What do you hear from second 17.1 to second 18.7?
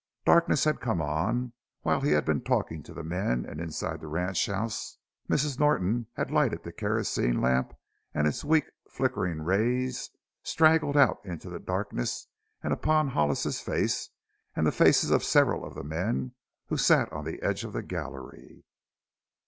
on the edge of the gallery.